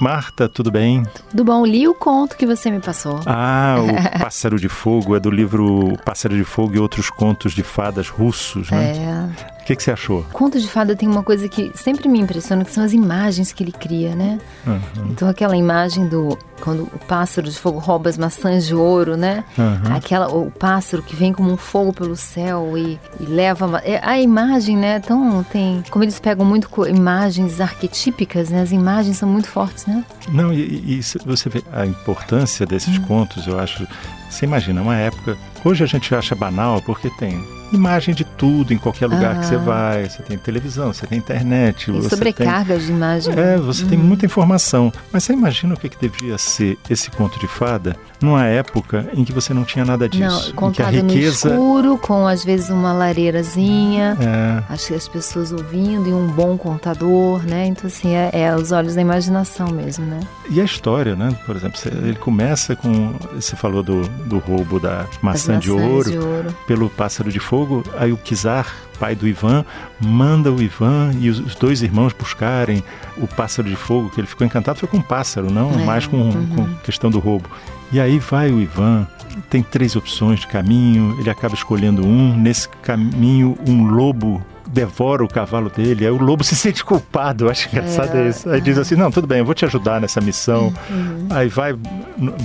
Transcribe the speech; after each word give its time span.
Marta, 0.00 0.48
tudo 0.48 0.70
bem? 0.70 1.04
Tudo 1.28 1.44
bom, 1.44 1.66
li 1.66 1.86
o 1.86 1.94
conto 1.94 2.34
que 2.34 2.46
você 2.46 2.70
me 2.70 2.80
passou. 2.80 3.20
Ah, 3.26 3.76
o 3.78 3.92
Pássaro 4.18 4.58
de 4.58 4.66
Fogo 4.66 5.14
é 5.14 5.20
do 5.20 5.30
livro 5.30 5.92
Pássaro 6.06 6.34
de 6.34 6.42
Fogo 6.42 6.74
e 6.74 6.78
Outros 6.78 7.10
Contos 7.10 7.52
de 7.52 7.62
Fadas 7.62 8.08
Russos, 8.08 8.70
né? 8.70 8.96
É. 8.96 9.59
O 9.60 9.64
que, 9.64 9.76
que 9.76 9.82
você 9.82 9.92
achou? 9.92 10.24
Conto 10.32 10.58
de 10.58 10.68
fada 10.68 10.96
tem 10.96 11.08
uma 11.08 11.22
coisa 11.22 11.48
que 11.48 11.70
sempre 11.74 12.08
me 12.08 12.18
impressiona, 12.18 12.64
que 12.64 12.72
são 12.72 12.82
as 12.82 12.92
imagens 12.92 13.52
que 13.52 13.62
ele 13.62 13.72
cria, 13.72 14.14
né? 14.14 14.38
Uhum. 14.66 14.80
Então 15.10 15.28
aquela 15.28 15.56
imagem 15.56 16.06
do 16.08 16.36
quando 16.60 16.82
o 16.82 16.98
pássaro 17.06 17.48
de 17.48 17.58
fogo 17.58 17.78
rouba 17.78 18.10
as 18.10 18.18
maçãs 18.18 18.66
de 18.66 18.74
ouro, 18.74 19.16
né? 19.16 19.44
Uhum. 19.56 19.94
Aquela 19.96 20.28
o 20.28 20.50
pássaro 20.50 21.02
que 21.02 21.16
vem 21.16 21.32
como 21.32 21.50
um 21.50 21.56
fogo 21.56 21.92
pelo 21.92 22.16
céu 22.16 22.76
e, 22.76 22.98
e 23.18 23.24
leva 23.24 23.80
é, 23.84 24.00
a 24.02 24.20
imagem, 24.20 24.76
né? 24.76 24.96
Então 25.02 25.44
tem 25.50 25.82
como 25.90 26.04
eles 26.04 26.18
pegam 26.20 26.44
muito 26.44 26.68
imagens 26.88 27.60
arquetípicas, 27.60 28.50
né? 28.50 28.62
As 28.62 28.72
imagens 28.72 29.16
são 29.18 29.28
muito 29.28 29.48
fortes, 29.48 29.86
né? 29.86 30.04
Não, 30.32 30.52
e, 30.52 30.98
e 30.98 31.00
você 31.24 31.48
vê 31.48 31.62
a 31.72 31.86
importância 31.86 32.66
desses 32.66 32.98
Hum. 32.98 33.02
contos, 33.02 33.46
eu 33.46 33.58
acho. 33.58 33.86
Você 34.28 34.44
imagina, 34.44 34.82
uma 34.82 34.96
época. 34.96 35.36
Hoje 35.64 35.84
a 35.84 35.86
gente 35.86 36.14
acha 36.14 36.34
banal 36.34 36.80
porque 36.82 37.10
tem 37.10 37.42
imagem 37.72 38.14
de 38.14 38.24
tudo 38.24 38.72
em 38.72 38.78
qualquer 38.78 39.06
lugar 39.06 39.38
que 39.38 39.46
você 39.46 39.56
vai. 39.56 40.08
Você 40.08 40.22
tem 40.22 40.38
televisão, 40.38 40.92
você 40.92 41.06
tem 41.06 41.18
internet. 41.18 41.90
E 41.90 41.92
você 41.92 42.10
sobrecarga 42.10 42.78
de 42.78 42.90
imagem. 42.90 43.34
Tem, 43.34 43.42
é, 43.42 43.58
você 43.58 43.84
tem 43.84 43.98
muita 43.98 44.26
informação. 44.26 44.92
Mas 45.12 45.24
você 45.24 45.32
imagina 45.32 45.74
o 45.74 45.76
que, 45.76 45.88
que 45.88 46.08
devia 46.08 46.36
ser 46.38 46.78
esse 46.88 47.10
conto 47.10 47.38
de 47.38 47.46
fada 47.46 47.96
numa 48.20 48.44
época 48.46 49.08
em 49.14 49.24
que 49.24 49.32
você 49.32 49.54
não 49.54 49.64
tinha 49.64 49.84
nada 49.84 50.08
disso. 50.08 50.54
Não, 50.54 50.68
em 50.68 50.72
que 50.72 50.82
a 50.82 50.90
riqueza. 50.90 51.48
no 51.48 51.54
escuro, 51.54 51.98
com 51.98 52.26
às 52.26 52.44
vezes 52.44 52.68
uma 52.70 52.92
lareirazinha. 52.92 54.16
É, 54.20 54.72
Acho 54.72 54.88
que 54.88 54.94
as 54.94 55.08
pessoas 55.08 55.52
ouvindo 55.52 56.08
e 56.08 56.12
um 56.12 56.26
bom 56.28 56.56
contador, 56.56 57.42
né? 57.42 57.66
Então, 57.66 57.86
assim, 57.86 58.14
é, 58.14 58.30
é 58.32 58.54
os 58.54 58.72
olhos 58.72 58.94
da 58.94 59.00
imaginação 59.00 59.68
mesmo, 59.68 60.04
né? 60.06 60.20
E 60.50 60.60
a 60.60 60.64
história, 60.64 61.14
né? 61.14 61.36
Por 61.46 61.56
exemplo, 61.56 61.80
ele 62.02 62.16
começa 62.16 62.76
com. 62.76 63.12
Você 63.34 63.56
falou 63.56 63.82
do, 63.82 64.02
do 64.26 64.38
roubo 64.38 64.78
da 64.78 65.02
As 65.02 65.18
maçã 65.22 65.58
de 65.58 65.70
ouro 65.70 66.10
de 66.10 66.18
ouro. 66.18 66.56
pelo 66.66 66.88
pássaro 66.90 67.30
de 67.30 67.40
fogo. 67.40 67.59
Aí 67.96 68.12
o 68.12 68.16
Kizar, 68.16 68.74
pai 68.98 69.14
do 69.14 69.26
Ivan, 69.26 69.64
manda 70.00 70.52
o 70.52 70.60
Ivan 70.62 71.12
e 71.18 71.28
os, 71.28 71.54
dois 71.56 71.82
irmãos 71.82 72.12
buscarem 72.12 72.82
o 73.16 73.26
pássaro 73.26 73.68
de 73.68 73.76
fogo, 73.76 74.10
que 74.10 74.20
ele 74.20 74.26
ficou 74.26 74.46
encantado 74.46 74.78
foi 74.78 74.88
com 74.88 74.98
o 74.98 75.02
pássaro, 75.02 75.50
não 75.50 75.70
É, 75.72 75.84
mais 75.84 76.06
com, 76.06 76.16
uhum. 76.16 76.46
com 76.54 76.62
a 76.62 76.82
questão 76.82 77.10
do 77.10 77.18
roubo. 77.18 77.48
E 77.92 78.00
aí 78.00 78.18
vai 78.18 78.50
o 78.52 78.60
Ivan, 78.60 79.06
tem 79.48 79.62
três 79.62 79.96
opções 79.96 80.40
de 80.40 80.46
caminho, 80.46 81.16
ele 81.18 81.30
acaba 81.30 81.54
escolhendo 81.54 82.06
um. 82.06 82.36
Nesse 82.36 82.68
caminho, 82.82 83.56
um 83.66 83.88
lobo 83.88 84.44
devora 84.72 85.24
o 85.24 85.28
cavalo 85.28 85.68
dele, 85.70 86.06
aí 86.06 86.12
o 86.12 86.22
lobo 86.22 86.44
se 86.44 86.54
sente 86.56 86.84
culpado, 86.84 87.44
eu 87.46 87.50
acho 87.50 87.68
engraçado 87.68 88.16
É, 88.16 88.28
isso. 88.28 88.48
Aí 88.48 88.60
diz 88.60 88.78
assim, 88.78 88.94
não, 88.94 89.10
tudo 89.10 89.26
bem, 89.26 89.38
eu 89.38 89.44
vou 89.44 89.54
te 89.54 89.64
ajudar 89.64 90.00
nessa 90.00 90.20
missão. 90.20 90.72
Uhum. 90.88 91.26
Aí 91.30 91.48
vai 91.48 91.72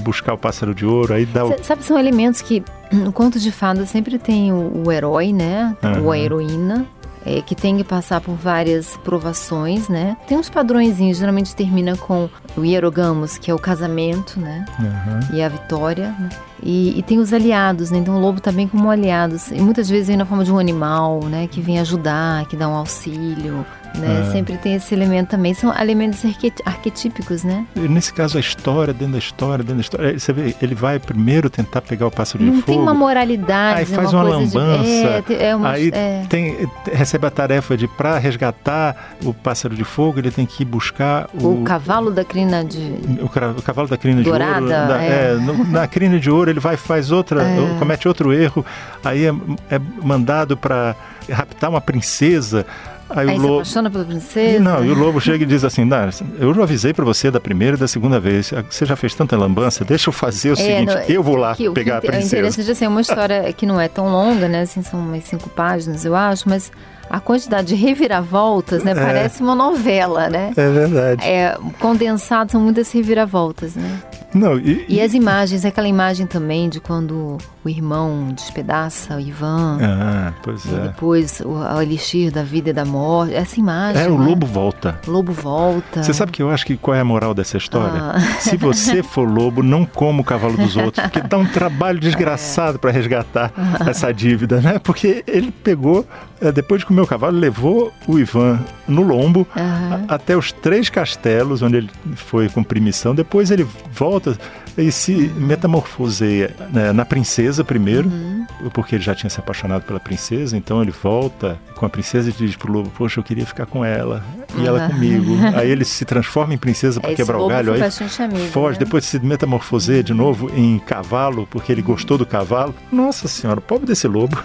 buscar 0.04 0.34
o 0.34 0.38
pássaro 0.38 0.74
de 0.74 0.86
ouro, 0.86 1.14
aí 1.14 1.26
dá 1.26 1.46
o... 1.46 1.50
Sa- 1.50 1.64
Sabe, 1.64 1.84
são 1.84 1.98
elementos 2.00 2.42
que 2.42 2.64
no 2.92 3.12
conto 3.12 3.40
de 3.40 3.52
fada 3.52 3.86
sempre 3.86 4.18
tem 4.18 4.52
o, 4.54 4.84
o 4.86 4.92
herói, 4.92 5.32
né? 5.34 5.76
Ou 6.04 6.12
a 6.12 6.18
heroína. 6.18 6.86
é, 7.26 7.42
que 7.42 7.56
tem 7.56 7.76
que 7.78 7.84
passar 7.84 8.22
por 8.22 8.36
várias 8.36 8.96
provações, 9.04 9.90
né? 9.90 10.16
Tem 10.28 10.38
uns 10.38 10.48
padrõezinhos, 10.50 11.18
geralmente 11.18 11.56
termina 11.56 11.98
com 11.98 12.30
o 12.56 12.64
hierogamos, 12.64 13.38
que 13.40 13.50
é 13.50 13.54
o 13.54 13.58
casamento, 13.60 14.40
né? 14.40 14.64
Aham. 14.80 15.20
e 15.34 15.42
a 15.42 15.50
vitória. 15.50 16.14
né? 16.20 16.30
E, 16.64 16.98
e 16.98 17.04
tem 17.04 17.20
os 17.20 17.34
aliados, 17.34 17.92
né? 17.92 17.98
Então 18.00 18.16
o 18.16 18.20
lobo 18.20 18.40
também 18.42 18.68
como 18.68 18.90
aliados. 18.90 19.52
E 19.52 19.60
muitas 19.62 19.90
vezes 19.90 20.08
vem 20.08 20.18
na 20.18 20.26
forma 20.26 20.44
de 20.44 20.52
um 20.52 20.58
animal, 20.60 21.20
né? 21.26 21.48
Que 21.50 21.62
vem 21.62 21.80
ajudar, 21.80 22.46
que 22.46 22.56
dá 22.56 22.68
um 22.68 22.76
auxílio. 22.76 23.66
Né? 23.98 24.26
É. 24.28 24.32
Sempre 24.34 24.58
tem 24.58 24.76
esse 24.76 24.94
elemento 24.94 25.30
também. 25.30 25.54
São 25.54 25.74
elementos 25.74 26.26
arque- 26.26 26.52
arquetípicos, 26.66 27.46
né? 27.46 27.66
E 27.78 27.80
Nesse 27.88 28.14
caso, 28.14 28.36
a 28.38 28.42
história 28.42 28.94
dentro 28.94 29.14
da 29.14 29.20
história, 29.20 29.60
dentro 29.64 29.76
da 29.76 29.82
história. 29.82 30.10
Aí 30.10 30.20
Você 30.20 30.34
vê, 30.34 30.54
ele 30.62 30.76
vai 30.76 31.00
primeiro 31.00 31.50
tentar 31.50 31.82
pegar 31.82 32.06
o 32.08 32.12
pássaro 32.12 32.44
de 32.44 32.50
Não 32.50 32.56
fogo. 32.58 32.66
tem 32.66 32.78
uma 32.78 32.94
moralidade, 32.94 33.80
Aí 33.80 33.86
né? 33.90 33.96
faz 33.96 34.12
uma 34.14 34.26
de- 34.26 34.30
lambança, 34.32 34.90
é, 34.90 35.22
te- 35.22 35.36
é 35.36 35.56
uma, 35.56 35.70
Aí 35.70 35.92
é. 35.94 36.26
tem, 36.28 36.68
recebe 36.92 37.26
a 37.26 37.30
tarefa 37.30 37.78
de, 37.78 37.88
para 37.88 38.18
resgatar 38.18 39.16
o 39.24 39.34
pássaro 39.34 39.74
de 39.74 39.86
fogo, 39.86 40.20
ele 40.20 40.30
tem 40.32 40.46
que 40.46 40.64
ir 40.64 40.66
buscar 40.66 41.30
o, 41.34 41.62
O 41.62 41.64
cavalo 41.64 42.12
da 42.12 42.26
crina 42.26 42.66
de. 42.66 42.96
o, 43.22 43.30
cavalo 43.62 43.88
da 43.88 43.96
crina 43.98 44.18
de 44.22 44.30
Dourada, 44.30 44.60
ouro. 44.60 44.68
da- 44.68 45.02
é. 45.04 45.34
no- 45.36 45.64
na 45.72 45.88
crina 45.88 46.20
de 46.20 46.30
ouro, 46.30 46.45
ele 46.50 46.60
vai 46.60 46.78
faz 46.78 47.12
outra, 47.12 47.44
É. 47.44 47.58
comete 47.80 48.08
outro 48.08 48.32
erro. 48.34 48.66
Aí 49.04 49.26
é, 49.26 49.34
é 49.70 49.80
mandado 50.04 50.56
para 50.58 50.96
raptar 51.30 51.70
uma 51.70 51.82
princesa. 51.82 52.66
Aí, 53.08 53.30
Aí 53.30 53.36
o 53.38 53.40
se 53.40 53.46
lobo. 53.46 53.54
apaixona 53.58 53.92
pela 53.92 54.04
princesa. 54.04 54.60
Não, 54.64 54.84
e 54.84 54.90
o 54.90 54.96
lobo 54.96 55.22
chega 55.22 55.44
e 55.44 55.46
diz 55.48 55.64
assim: 55.64 55.86
"Não, 55.86 56.10
eu 56.40 56.52
já 56.56 56.64
avisei 56.64 56.92
para 56.92 57.06
você 57.06 57.30
da 57.30 57.40
primeira 57.40 57.78
e 57.78 57.80
da 57.80 57.88
segunda 57.88 58.20
vez. 58.20 58.52
Você 58.68 58.84
já 58.84 58.96
fez 58.96 59.14
tanta 59.14 59.38
lambança, 59.38 59.86
deixa 59.86 60.10
eu 60.10 60.14
fazer 60.14 60.50
o 60.50 60.54
É, 60.54 60.56
seguinte: 60.56 60.88
não, 60.96 61.02
eu 61.04 61.22
vou 61.22 61.36
lá 61.36 61.56
que- 61.56 61.70
o 61.70 61.74
que 61.74 61.80
pegar 61.84 61.96
a 61.96 61.98
inte- 62.00 62.08
É 62.08 62.12
princesa. 62.12 62.36
interessante 62.38 62.72
assim, 62.72 62.86
é 62.86 62.88
uma 62.88 63.02
história 63.02 63.54
que 63.54 63.66
não 63.68 63.80
é 63.80 63.88
tão 63.88 64.10
longa, 64.10 64.48
né? 64.48 64.62
Assim, 64.62 64.82
são 64.82 65.00
umas 65.00 65.24
cinco 65.24 65.48
páginas, 65.50 66.04
eu 66.04 66.16
acho, 66.16 66.50
mas 66.50 66.72
a 67.08 67.20
quantidade 67.20 67.68
de 67.68 67.76
reviravoltas, 67.76 68.84
né? 68.84 68.94
É. 68.94 68.96
Parece 68.96 69.40
uma 69.44 69.54
novela, 69.54 70.28
né? 70.28 70.52
É 70.58 70.70
verdade. 70.72 71.24
É, 71.24 71.56
condensado 71.80 72.52
são 72.52 72.60
muitas 72.60 72.92
reviravoltas, 72.92 73.76
né? 73.76 74.00
Não, 74.36 74.60
e, 74.60 74.86
E 74.90 75.02
as 75.02 75.14
imagens, 75.14 75.64
aquela 75.64 75.88
imagem 75.88 76.28
também 76.28 76.68
de 76.68 76.82
quando 76.82 77.38
o 77.64 77.70
irmão 77.70 78.32
despedaça 78.34 79.16
o 79.16 79.20
Ivan, 79.20 79.80
Ah, 79.82 80.34
pois 80.44 80.66
e 80.66 80.76
é. 80.76 80.80
depois 80.80 81.40
o, 81.40 81.54
o 81.54 81.82
elixir 81.82 82.32
da 82.32 82.44
vida 82.44 82.70
e 82.70 82.74
da 82.74 82.84
morte, 82.84 83.34
essa 83.34 83.60
imagem. 83.60 84.04
É, 84.04 84.08
o 84.08 84.18
né? 84.20 84.26
lobo 84.26 84.46
volta. 84.46 85.00
O 85.08 85.12
lobo 85.12 85.32
volta. 85.32 86.04
Você 86.04 86.14
sabe 86.14 86.34
que 86.34 86.44
eu 86.44 86.50
acho 86.50 86.66
que 86.66 86.76
qual 86.76 86.96
é 86.96 87.00
a 87.00 87.06
moral 87.06 87.34
dessa 87.34 87.58
história? 87.58 88.00
Ah. 88.00 88.20
Se 88.40 88.58
você 88.58 89.02
for 89.02 89.28
lobo, 89.28 89.64
não 89.64 89.86
coma 89.86 90.22
o 90.22 90.24
cavalo 90.24 90.58
dos 90.58 90.76
outros, 90.76 91.02
porque 91.04 91.22
dá 91.22 91.38
um 91.38 91.46
trabalho 91.46 91.98
desgraçado 92.02 92.78
para 92.78 92.92
resgatar 92.92 93.52
essa 93.88 94.12
dívida, 94.14 94.60
né? 94.60 94.80
Porque 94.80 95.24
ele 95.26 95.50
pegou, 95.52 96.06
depois 96.54 96.80
de 96.82 96.86
comer 96.86 97.02
o 97.02 97.08
cavalo, 97.08 97.38
levou 97.38 97.94
o 98.08 98.20
Ivan 98.20 98.60
no 98.88 99.02
lombo 99.04 99.48
Aham. 99.56 100.06
a- 100.10 100.16
até 100.16 100.36
os 100.36 100.52
três 100.52 100.90
castelos 100.90 101.62
onde 101.62 101.78
ele 101.78 101.90
foi 102.16 102.50
cumprir 102.50 102.82
missão. 102.82 103.16
Depois 103.16 103.52
ele 103.52 103.66
volta 103.92 104.38
e 104.78 104.92
se 104.92 105.32
metamorfoseia 105.38 106.54
né, 106.72 106.92
na 106.92 107.06
princesa 107.06 107.64
primeiro, 107.64 108.10
Uhum. 108.10 108.35
Porque 108.74 108.96
ele 108.96 109.04
já 109.04 109.14
tinha 109.16 109.30
se 109.30 109.40
apaixonado 109.40 109.84
pela 109.84 110.00
princesa. 110.00 110.56
Então 110.58 110.82
ele 110.82 110.92
volta 110.92 111.58
com 111.76 111.86
a 111.86 111.90
princesa 111.90 112.30
e 112.30 112.34
diz 112.34 112.56
pro 112.56 112.72
lobo: 112.72 112.90
Poxa, 112.90 113.20
eu 113.20 113.24
queria 113.24 113.46
ficar 113.46 113.66
com 113.66 113.84
ela 113.84 114.24
e 114.58 114.66
ela 114.66 114.88
comigo. 114.90 115.36
Aí 115.56 115.70
ele 115.70 115.86
se 115.86 116.06
transforma 116.06 116.54
em 116.54 116.58
princesa 116.58 117.00
para 117.02 117.14
quebrar 117.14 117.38
o 117.40 117.48
galho. 117.48 117.74
Aí 117.74 117.82
amigo, 118.20 118.46
foge, 118.52 118.80
né? 118.80 118.86
depois 118.86 119.06
se 119.06 119.20
metamorfoseia 119.20 120.04
de 120.04 120.14
novo 120.14 120.50
em 120.56 120.80
cavalo, 120.80 121.48
porque 121.50 121.72
ele 121.72 121.82
gostou 121.82 122.18
do 122.18 122.26
cavalo. 122.26 122.74
Nossa 122.92 123.28
senhora, 123.28 123.60
pobre 123.62 123.86
desse 123.88 124.08
lobo. 124.08 124.38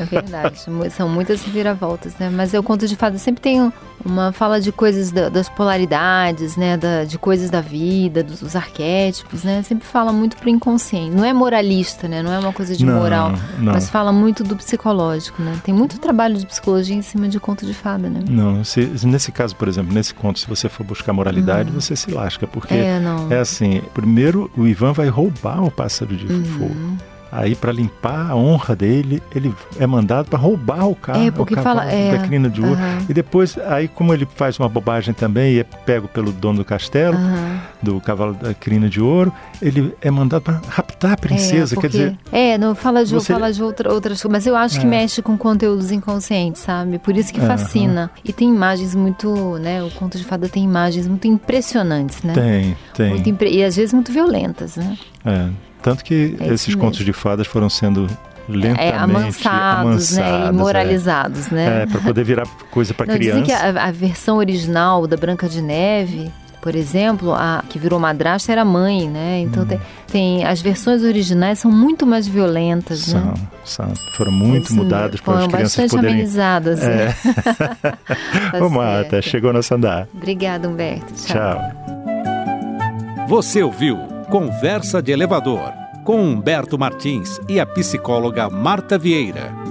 É 0.00 0.04
verdade, 0.06 0.64
são 0.90 1.08
muitas 1.08 1.42
reviravoltas, 1.42 2.14
né? 2.18 2.30
Mas 2.32 2.54
eu 2.54 2.62
conto 2.62 2.86
de 2.86 2.96
fada 2.96 3.18
sempre 3.18 3.40
tem 3.40 3.72
uma 4.04 4.32
fala 4.32 4.60
de 4.60 4.72
coisas 4.72 5.10
da- 5.10 5.28
das 5.28 5.48
polaridades, 5.48 6.56
né? 6.56 6.76
Da- 6.76 7.04
de 7.04 7.18
coisas 7.18 7.50
da 7.50 7.60
vida, 7.60 8.22
dos, 8.22 8.40
dos 8.40 8.56
arquétipos, 8.56 9.44
né? 9.44 9.62
Sempre 9.62 9.86
fala 9.86 10.12
muito 10.12 10.36
pro 10.36 10.48
inconsciente. 10.48 11.14
Não 11.14 11.24
é 11.24 11.32
moralista, 11.32 12.08
né? 12.08 12.22
Não 12.22 12.32
é 12.32 12.38
uma 12.38 12.52
coisa 12.52 12.76
de 12.76 12.84
Não, 12.84 12.94
moral, 12.94 13.31
não. 13.58 13.72
mas 13.72 13.88
fala 13.88 14.12
muito 14.12 14.42
do 14.44 14.56
psicológico, 14.56 15.42
né? 15.42 15.58
Tem 15.64 15.74
muito 15.74 15.98
trabalho 15.98 16.36
de 16.36 16.46
psicologia 16.46 16.94
em 16.96 17.02
cima 17.02 17.28
de 17.28 17.38
conto 17.40 17.64
de 17.66 17.74
fada, 17.74 18.08
né? 18.08 18.20
Não, 18.28 18.64
se, 18.64 18.80
nesse 19.04 19.30
caso, 19.32 19.54
por 19.56 19.68
exemplo, 19.68 19.92
nesse 19.92 20.14
conto, 20.14 20.38
se 20.38 20.46
você 20.48 20.68
for 20.68 20.84
buscar 20.84 21.12
moralidade, 21.12 21.70
você 21.70 21.94
se 21.96 22.10
lasca, 22.10 22.46
porque 22.46 22.74
É, 22.74 22.98
não. 23.00 23.30
é 23.30 23.38
assim, 23.38 23.82
primeiro 23.94 24.50
o 24.56 24.66
Ivan 24.66 24.92
vai 24.92 25.08
roubar 25.08 25.62
o 25.62 25.70
pássaro 25.70 26.16
de 26.16 26.26
Uhum. 26.32 26.44
fogo. 26.44 26.76
Aí, 27.34 27.54
para 27.54 27.72
limpar 27.72 28.30
a 28.30 28.36
honra 28.36 28.76
dele, 28.76 29.22
ele 29.34 29.54
é 29.78 29.86
mandado 29.86 30.28
para 30.28 30.38
roubar 30.38 30.86
o 30.86 30.94
carro, 30.94 31.24
É, 31.24 31.28
o 31.28 31.46
cavalo 31.46 31.80
fala- 31.80 31.90
é, 31.90 32.12
da 32.18 32.26
crina 32.26 32.50
de 32.50 32.60
ouro. 32.60 32.76
E 33.08 33.14
depois, 33.14 33.56
aí 33.58 33.88
como 33.88 34.12
ele 34.12 34.28
faz 34.34 34.58
uma 34.58 34.68
bobagem 34.68 35.14
também 35.14 35.54
e 35.54 35.60
é 35.60 35.64
pego 35.64 36.06
pelo 36.08 36.30
dono 36.30 36.58
do 36.58 36.64
castelo, 36.66 37.16
do 37.82 37.98
cavalo 38.02 38.34
da 38.34 38.52
crina 38.52 38.86
de 38.86 39.00
ouro, 39.00 39.32
ele 39.62 39.94
é 40.02 40.10
mandado 40.10 40.42
para 40.42 40.60
raptar 40.68 41.12
a 41.12 41.16
princesa. 41.16 41.74
é, 41.74 41.80
Quer 41.80 41.80
porque- 41.80 41.88
dizer, 41.88 42.18
É, 42.30 42.58
não 42.58 42.74
fala 42.74 43.02
de, 43.02 43.14
você- 43.14 43.32
fala 43.32 43.50
de 43.50 43.62
outra, 43.62 43.90
outras 43.90 44.20
coisas, 44.20 44.30
mas 44.30 44.46
eu 44.46 44.54
acho 44.54 44.78
que 44.78 44.84
É. 44.86 44.88
mexe 44.90 45.22
com 45.22 45.36
conteúdos 45.38 45.90
inconscientes, 45.90 46.60
sabe? 46.60 46.98
Por 46.98 47.16
isso 47.16 47.32
que 47.32 47.40
fascina. 47.40 48.10
E 48.22 48.30
tem 48.30 48.48
imagens 48.50 48.94
muito, 48.94 49.56
né? 49.58 49.82
O 49.82 49.90
conto 49.92 50.18
de 50.18 50.24
fada 50.24 50.50
tem 50.50 50.62
imagens 50.64 51.08
muito 51.08 51.26
impressionantes, 51.26 52.22
né? 52.22 52.34
tem, 52.34 52.76
tem. 52.94 53.28
Impre- 53.30 53.50
E 53.52 53.64
às 53.64 53.74
vezes 53.76 53.94
muito 53.94 54.12
violentas, 54.12 54.76
né? 54.76 54.98
É, 55.24 55.48
tanto 55.82 56.04
que 56.04 56.36
É 56.40 56.48
esses 56.52 56.68
mesmo. 56.68 56.80
contos 56.82 57.04
de 57.04 57.12
fadas 57.12 57.46
foram 57.46 57.68
sendo 57.68 58.06
lentamente 58.48 58.80
É, 58.80 58.96
amansados, 58.96 60.12
né? 60.12 60.22
E 60.22 60.24
amansados, 60.26 60.56
moralizados, 60.60 61.52
é. 61.52 61.54
né? 61.54 61.82
É, 61.82 61.86
para 61.86 62.00
poder 62.00 62.24
virar 62.24 62.46
coisa 62.70 62.92
para 62.94 63.06
Não, 63.06 63.18
dizem 63.18 63.42
criança. 63.42 63.72
que 63.72 63.78
a, 63.78 63.84
a 63.84 63.90
versão 63.92 64.36
original 64.38 65.06
da 65.06 65.16
Branca 65.16 65.48
de 65.48 65.62
Neve, 65.62 66.30
por 66.60 66.74
exemplo, 66.74 67.32
a 67.32 67.62
que 67.68 67.78
virou 67.78 67.98
madrasta 68.00 68.50
era 68.52 68.64
mãe, 68.64 69.08
né? 69.08 69.38
Hum. 69.38 69.42
Então 69.48 69.64
tem, 69.66 69.80
tem- 70.10 70.44
as 70.44 70.60
versões 70.60 71.02
originais 71.02 71.58
são 71.60 71.70
muito 71.70 72.04
mais 72.06 72.26
violentas, 72.26 73.00
São, 73.00 73.20
né? 73.20 73.34
são, 73.64 73.92
foram 74.16 74.32
muito 74.32 74.66
Eles 74.68 74.72
mudadas 74.72 75.20
para 75.20 75.34
as 75.34 75.38
foram 75.40 75.48
crianças 75.52 75.76
bastante 75.76 75.90
poderem. 75.90 76.14
amenizadas. 76.14 76.80
né? 76.80 77.08
É. 77.08 77.92
Tá 78.58 78.68
Marta, 78.68 79.22
chegou 79.22 79.52
nosso 79.52 79.74
andar. 79.74 80.06
Obrigada, 80.14 80.68
Humberto. 80.68 81.12
Tchau. 81.14 81.58
Você 83.28 83.62
ouviu 83.62 83.98
Conversa 84.32 85.02
de 85.02 85.12
Elevador 85.12 85.74
com 86.04 86.16
Humberto 86.16 86.78
Martins 86.78 87.38
e 87.50 87.60
a 87.60 87.66
psicóloga 87.66 88.48
Marta 88.48 88.96
Vieira. 88.96 89.61